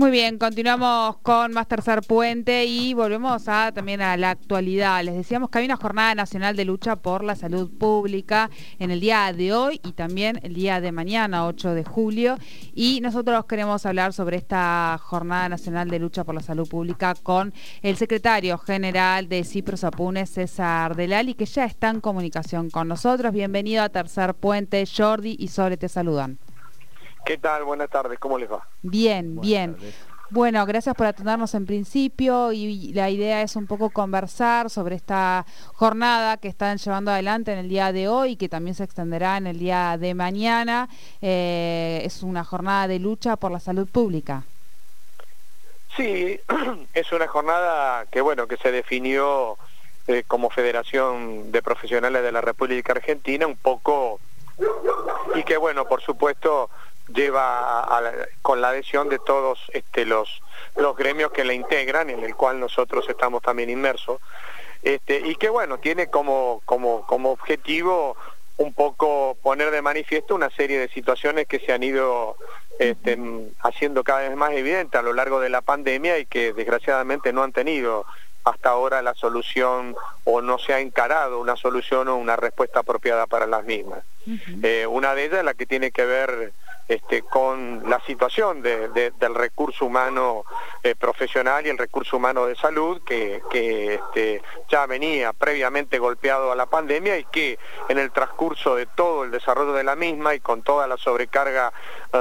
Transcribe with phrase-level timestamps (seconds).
[0.00, 5.04] Muy bien, continuamos con más tercer puente y volvemos también a la actualidad.
[5.04, 9.00] Les decíamos que hay una jornada nacional de lucha por la salud pública en el
[9.00, 12.38] día de hoy y también el día de mañana, 8 de julio.
[12.74, 17.52] Y nosotros queremos hablar sobre esta jornada nacional de lucha por la salud pública con
[17.82, 23.34] el secretario general de Cipros Apunes, César Delali, que ya está en comunicación con nosotros.
[23.34, 24.82] Bienvenido a Tercer Puente.
[24.86, 26.38] Jordi y Sole te saludan.
[27.24, 27.64] ¿Qué tal?
[27.64, 28.66] Buenas tardes, ¿cómo les va?
[28.82, 29.76] Bien, bien.
[30.30, 35.44] Bueno, gracias por atendernos en principio y la idea es un poco conversar sobre esta
[35.74, 39.38] jornada que están llevando adelante en el día de hoy y que también se extenderá
[39.38, 40.88] en el día de mañana.
[41.20, 44.44] Eh, es una jornada de lucha por la salud pública.
[45.96, 46.38] Sí,
[46.94, 49.58] es una jornada que bueno que se definió
[50.06, 54.20] eh, como Federación de Profesionales de la República Argentina un poco
[55.34, 56.70] y que bueno por supuesto
[57.14, 57.86] lleva
[58.42, 60.42] con la adhesión de todos este, los,
[60.76, 64.20] los gremios que la integran, en el cual nosotros estamos también inmersos,
[64.82, 68.16] este, y que bueno, tiene como, como, como objetivo
[68.56, 72.36] un poco poner de manifiesto una serie de situaciones que se han ido
[72.78, 73.18] este,
[73.60, 77.42] haciendo cada vez más evidentes a lo largo de la pandemia y que desgraciadamente no
[77.42, 78.04] han tenido
[78.44, 83.26] hasta ahora la solución o no se ha encarado una solución o una respuesta apropiada
[83.26, 84.00] para las mismas.
[84.62, 86.52] Eh, una de ellas es la que tiene que ver
[86.90, 90.44] este, con la situación del recurso humano
[90.82, 96.56] eh, profesional y el recurso humano de salud que, este, ya venía previamente golpeado a
[96.56, 100.40] la pandemia y que en el transcurso de todo el desarrollo de la misma y
[100.40, 101.72] con toda la sobrecarga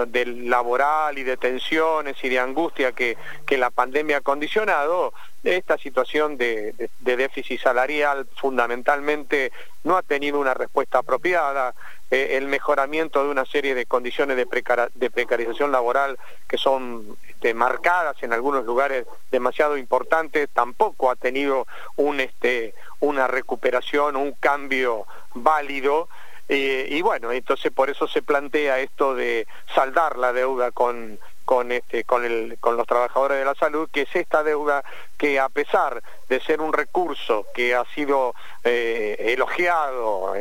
[0.07, 3.17] del laboral y de tensiones y de angustia que,
[3.49, 9.51] la pandemia ha condicionado, esta situación de, déficit salarial fundamentalmente
[9.83, 11.73] no ha tenido una respuesta apropiada,
[12.11, 14.45] eh, el mejoramiento de una serie de condiciones de,
[15.09, 22.19] precarización laboral que son este, marcadas en algunos lugares demasiado importantes, tampoco ha tenido un,
[22.19, 26.09] este, una recuperación, un cambio válido.
[26.51, 31.71] Eh, y bueno, entonces por eso se plantea esto de saldar la deuda con, con,
[31.71, 34.83] este, con, el, con los trabajadores de la salud, que es esta deuda
[35.17, 38.33] que a pesar de ser un recurso que ha sido
[38.63, 40.35] eh, elogiado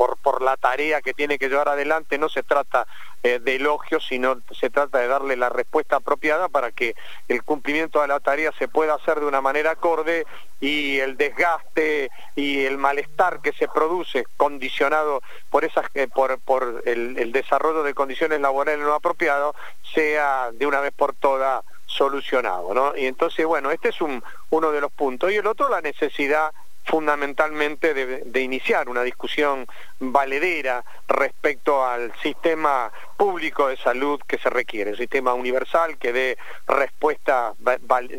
[0.00, 2.86] por, por la tarea que tiene que llevar adelante, no se trata
[3.22, 6.94] eh, de elogios, sino se trata de darle la respuesta apropiada para que
[7.28, 10.24] el cumplimiento de la tarea se pueda hacer de una manera acorde
[10.58, 16.82] y el desgaste y el malestar que se produce condicionado por esas eh, por, por
[16.86, 19.54] el, desarrollo de condiciones laborales no apropiadas
[19.92, 22.96] sea de una vez por todas solucionado, ¿no?
[22.96, 25.30] Y entonces, bueno, este es un, uno de los puntos.
[25.30, 26.52] Y el otro, la necesidad
[26.90, 29.66] fundamentalmente de, iniciar una discusión
[30.00, 36.38] valedera respecto al sistema público de salud que se requiere, un sistema universal que dé
[36.66, 37.54] respuestas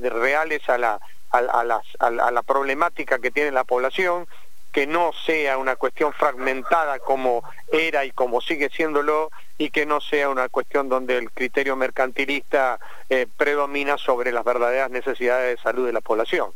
[0.01, 0.99] reales a la,
[1.31, 4.25] a la problemática que tiene la población,
[4.71, 7.43] que no sea una cuestión fragmentada como
[7.73, 12.79] era y como sigue siéndolo y que no sea una cuestión donde el criterio mercantilista
[13.09, 16.51] eh, predomina sobre las verdaderas necesidades de salud de la población.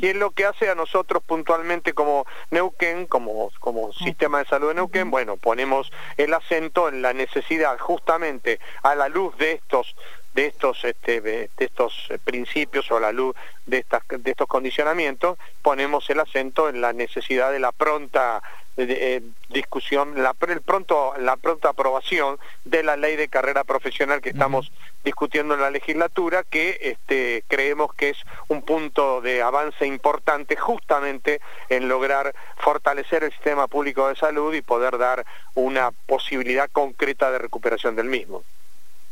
[0.00, 4.68] ¿Qué es lo que hace a nosotros puntualmente como Neuquén, como, como sistema de salud
[4.68, 5.10] de Neuquén?
[5.10, 9.96] Bueno, ponemos el acento en la necesidad justamente a la luz de estos
[10.34, 13.36] de estos este, de estos principios o a la luz
[13.66, 18.42] de estas de estos condicionamientos ponemos el acento en la necesidad de la pronta
[18.76, 24.30] eh, discusión, la, el pronto, la pronta aprobación de la ley de carrera profesional que
[24.30, 24.72] estamos
[25.04, 28.18] discutiendo en la legislatura, que este, creemos que es
[28.48, 34.62] un punto de avance importante justamente en lograr fortalecer el sistema público de salud y
[34.62, 35.24] poder dar
[35.54, 38.42] una posibilidad concreta de recuperación del mismo.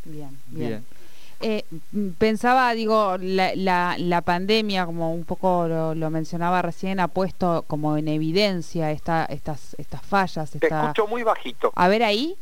[0.04, 0.38] bien.
[0.48, 0.84] bien.
[1.42, 1.64] Eh,
[2.18, 8.08] pensaba, digo, la, la, pandemia, como un poco lo, mencionaba recién, ha puesto como en
[8.08, 10.50] evidencia esta, estas, estas fallas.
[10.50, 11.72] Te escucho muy bajito.
[11.74, 12.36] A ver ahí.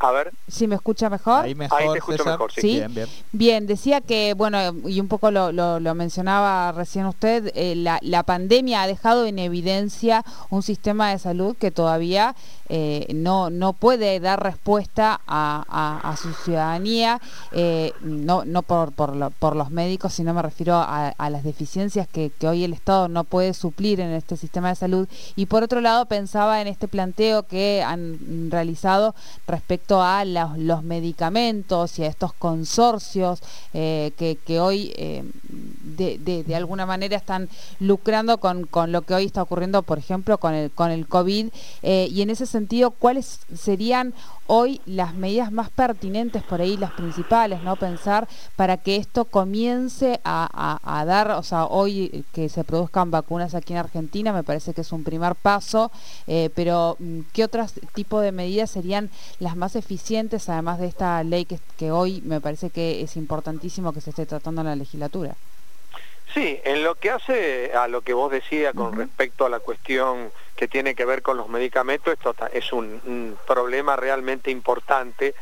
[0.00, 0.32] A ver.
[0.48, 1.44] ¿Si me escucha mejor?
[1.44, 2.76] Ahí, mejor, te escucho mejor, sí.
[2.78, 3.08] Bien, bien.
[3.32, 8.22] bien, decía que, bueno, y un poco lo, lo, mencionaba recién usted, eh, la, la,
[8.22, 12.34] pandemia ha dejado en evidencia un sistema de salud que todavía
[12.70, 17.20] eh, no, no puede dar respuesta a, a, su ciudadanía,
[17.52, 22.08] eh, no, no por, por, por, los médicos, sino me refiero a, a las deficiencias
[22.08, 25.08] que, que hoy el Estado no puede suplir en este sistema de salud.
[25.36, 29.14] Y por otro lado, pensaba en este planteo que han realizado
[29.48, 33.40] respecto a los, medicamentos y a estos consorcios
[33.74, 35.24] eh, que, hoy eh,
[35.96, 37.48] de, alguna manera están
[37.80, 41.48] lucrando con, lo que hoy está ocurriendo, por ejemplo, con el, con el COVID.
[41.82, 44.14] Eh, y en ese sentido, ¿cuáles serían
[44.52, 47.76] hoy las medidas más pertinentes, por ahí las principales, ¿no?
[47.76, 48.26] Pensar
[48.56, 53.78] para que esto comience a, dar, o sea, hoy que se produzcan vacunas aquí en
[53.78, 55.92] Argentina, me parece que es un primer paso,
[56.26, 59.08] eh, pero mm, ¿qué otros tipo de medidas serían
[59.38, 63.92] las más eficientes, además de esta ley que, que hoy me parece que es importantísimo
[63.92, 65.36] que se esté tratando en la legislatura?
[66.34, 70.30] Sí, en lo que hace a lo que vos decías con respecto a la cuestión
[70.54, 75.34] que tiene que ver con los medicamentos, esto es un, problema realmente importante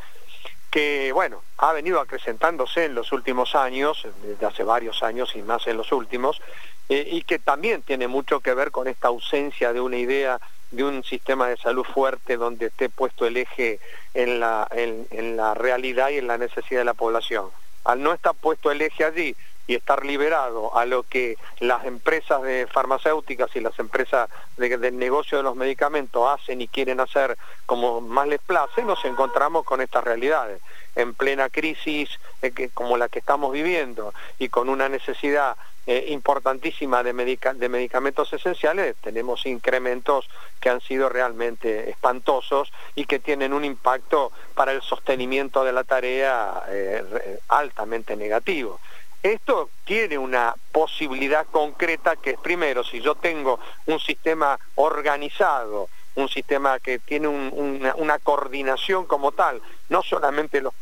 [0.71, 5.67] que, bueno, ha venido acrecentándose en los últimos años, desde hace varios años y más
[5.67, 6.41] en los últimos,
[6.89, 10.39] eh, y que también tiene mucho que ver con esta ausencia de una idea
[10.71, 13.79] de un sistema de salud fuerte donde esté puesto el eje
[14.13, 17.47] en la, en la realidad y en la necesidad de la población.
[17.83, 19.35] Al no estar puesto el eje allí,
[19.69, 24.27] y estar liberado a lo que las empresas de farmacéuticas y las empresas
[24.57, 27.37] del negocio de los medicamentos hacen y quieren hacer
[27.67, 30.59] como más les place, nos encontramos con estas realidades.
[30.95, 32.09] En plena crisis
[32.41, 35.55] eh, como la que estamos viviendo y con una necesidad
[35.85, 37.13] eh, importantísima de,
[37.55, 40.27] de, medicamentos esenciales, tenemos incrementos
[40.59, 45.83] que han sido realmente espantosos y que tienen un impacto para el sostenimiento de la
[45.83, 48.79] tarea eh, altamente negativo.
[49.21, 56.29] Esto tiene una posibilidad concreta que es primero, si yo tengo un sistema organizado, un
[56.29, 60.73] sistema que tiene una, coordinación como tal, no solamente los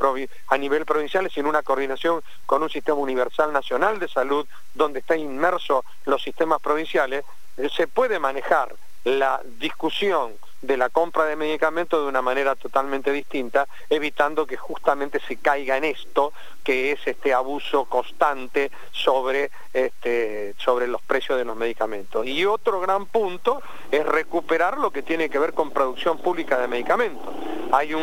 [0.47, 5.15] a nivel provincial, sino una coordinación con un sistema universal nacional de salud donde está
[5.15, 7.25] inmerso los sistemas provinciales,
[7.75, 13.67] se puede manejar la discusión de la compra de medicamentos de una manera totalmente distinta,
[13.89, 16.33] evitando que justamente se caiga en esto,
[16.63, 22.25] que es este abuso constante sobre, este, sobre los precios de los medicamentos.
[22.25, 23.61] Y otro gran punto
[23.91, 27.33] es recuperar lo que tiene que ver con producción pública de medicamentos.
[27.71, 27.93] Hay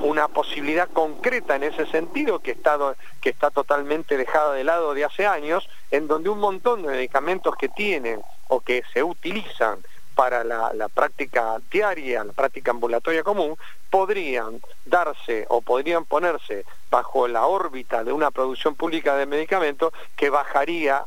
[0.00, 2.56] una posibilidad concreta en ese sentido que
[3.20, 7.54] que está totalmente dejada de lado de hace años, en donde un montón de medicamentos
[7.56, 9.78] que tienen o que se utilizan
[10.14, 13.56] para la, práctica diaria, la práctica ambulatoria común,
[13.90, 20.30] podrían darse o podrían ponerse bajo la órbita de una producción pública de medicamentos que
[20.30, 21.04] bajaría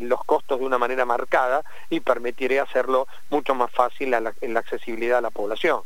[0.00, 5.18] los costos de una manera marcada y permitiría hacerlo mucho más fácil en la accesibilidad
[5.18, 5.80] a la población.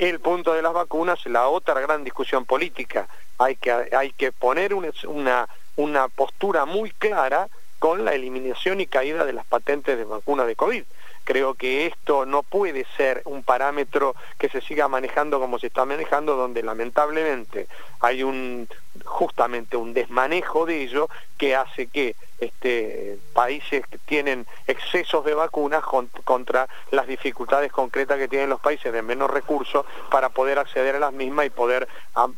[0.00, 3.06] El punto de las vacunas, la otra gran discusión política,
[3.36, 5.46] hay que, hay que poner una,
[5.76, 7.48] una postura muy clara
[7.78, 10.84] con la eliminación y caída de las patentes de vacunas de COVID
[11.30, 15.84] Creo que esto no puede ser un parámetro que se siga manejando como se está
[15.84, 17.68] manejando, donde lamentablemente
[18.00, 18.66] hay un
[19.04, 25.84] justamente un desmanejo de ello que hace que este, países que tienen excesos de vacunas
[26.24, 30.98] contra las dificultades concretas que tienen los países de menos recursos para poder acceder a
[30.98, 31.86] las mismas y poder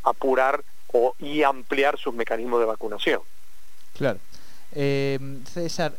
[0.05, 3.23] apurar o, y ampliar sus mecanismos de vacunación.
[3.97, 4.19] Claro.
[4.75, 5.19] Eh,
[5.53, 5.95] César,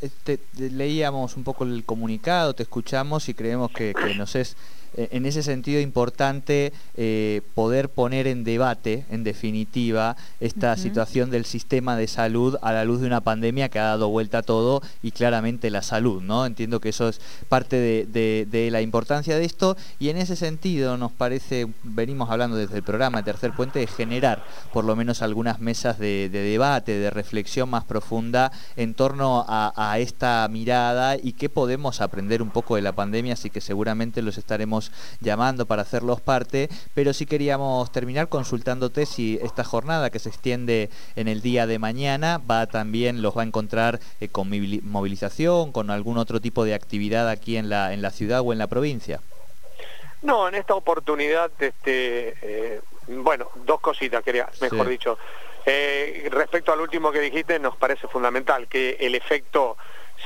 [0.58, 4.56] leíamos un poco el comunicado, te escuchamos y creemos que, que nos es
[4.95, 11.95] en ese sentido importante eh, poder poner en debate, en definitiva, esta situación del sistema
[11.95, 15.12] de salud a la luz de una pandemia que ha dado vuelta a todo y
[15.12, 16.45] claramente la salud, ¿no?
[16.45, 21.12] Entiendo que eso es parte de, la importancia de esto y en ese sentido nos
[21.12, 26.00] parece, venimos hablando desde el programa Tercer Puente, de generar por lo menos algunas mesas
[26.00, 32.02] de, debate, de reflexión más profunda en torno a, a esta mirada y qué podemos
[32.02, 34.82] aprender un poco de la pandemia, así que seguramente los estaremos
[35.21, 40.90] llamando para hacerlos parte, pero sí queríamos terminar consultándote si esta jornada que se extiende
[41.16, 44.49] en el día de mañana va también, los va a encontrar eh, con
[44.83, 48.59] movilización, con algún otro tipo de actividad aquí en la, en la ciudad o en
[48.59, 49.19] la provincia.
[50.21, 55.18] No, en esta oportunidad, este, eh, bueno, dos cositas, quería, mejor dicho.
[55.66, 59.78] Eh, respecto al último que dijiste, nos parece fundamental que el efecto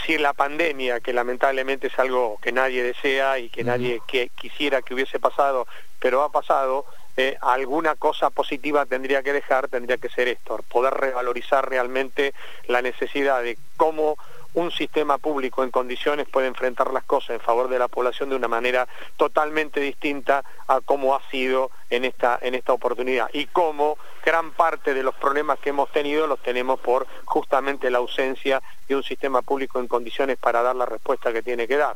[0.06, 4.82] si la pandemia, que lamentablemente es algo que nadie desea y que nadie que quisiera
[4.82, 5.68] que hubiese pasado,
[6.00, 6.86] pero ha pasado,
[7.16, 12.34] eh, alguna cosa positiva tendría que dejar, tendría que ser esto, poder revalorizar realmente
[12.68, 14.18] la necesidad de cómo
[14.58, 18.36] un sistema público en condiciones puede enfrentar las cosas en favor de la población de
[18.36, 24.00] una manera totalmente distinta a cómo ha sido en esta, en esta oportunidad y cómo
[24.26, 28.96] gran parte de los problemas que hemos tenido los tenemos por justamente la ausencia de
[28.96, 31.96] un sistema público en condiciones para dar la respuesta que tiene que dar.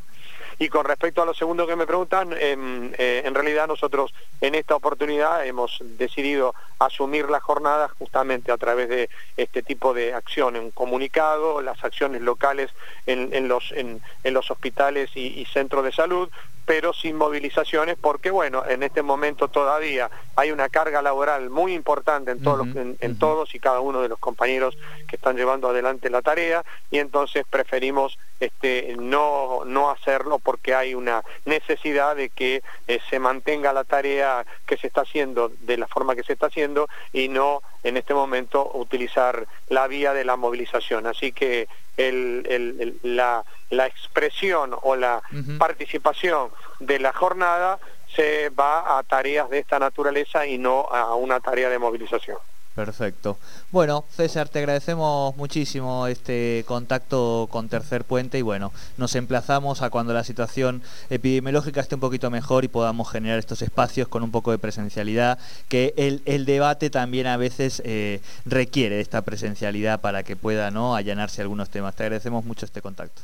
[0.61, 4.53] Y con respecto a lo segundo que me preguntan, em, eh, en realidad nosotros en
[4.53, 10.55] esta oportunidad hemos decidido asumir la jornada justamente a través de este tipo de acción,
[10.55, 12.69] un comunicado, las acciones locales
[13.07, 16.29] en, los, en, los hospitales y centros de salud,
[16.65, 22.31] pero sin movilizaciones porque bueno, en este momento todavía hay una carga laboral muy importante
[22.31, 24.77] en todos, en, todos y cada uno de los compañeros
[25.07, 30.95] que están llevando adelante la tarea y entonces preferimos este, no, no hacerlo porque hay
[30.95, 35.87] una necesidad de que eh, se mantenga la tarea que se está haciendo de la
[35.87, 40.35] forma que se está haciendo y no en este momento utilizar la vía de la
[40.35, 41.07] movilización.
[41.07, 43.43] Así que la,
[43.87, 45.21] expresión o la
[45.57, 47.79] participación de la jornada
[48.15, 52.37] se va a tareas de esta naturaleza y no a una tarea de movilización.
[52.75, 53.37] Perfecto.
[53.71, 59.89] Bueno, César, te agradecemos muchísimo este contacto con Tercer Puente y bueno, nos emplazamos a
[59.89, 64.31] cuando la situación epidemiológica esté un poquito mejor y podamos generar estos espacios con un
[64.31, 65.37] poco de presencialidad,
[65.67, 70.95] que el, debate también a veces eh, requiere esta presencialidad para que pueda ¿no?
[70.95, 71.95] allanarse algunos temas.
[71.95, 73.21] Te agradecemos mucho este contacto.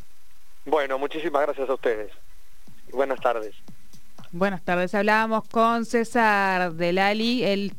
[0.65, 2.11] Bueno, muchísimas gracias a ustedes.
[2.91, 3.55] Buenas tardes.
[4.31, 4.93] Buenas tardes.
[4.93, 7.71] Hablábamos con César Delali, el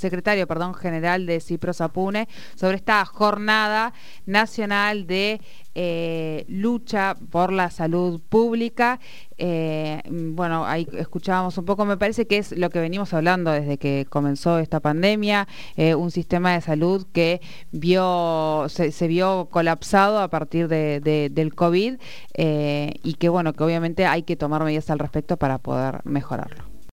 [0.00, 3.92] secretario perdón, general de Cipros Apune, sobre esta jornada
[4.26, 5.40] nacional de
[5.74, 8.98] eh, lucha por la salud pública.
[9.38, 13.78] Eh, bueno, ahí escuchábamos un poco, me parece que es lo que venimos hablando desde
[13.78, 17.40] que comenzó esta pandemia, eh, un sistema de salud que
[17.70, 21.98] vio, se, vio colapsado a partir del COVID
[22.34, 26.69] y que bueno, que obviamente hay que tomar medidas al respecto para poder mejorarlo.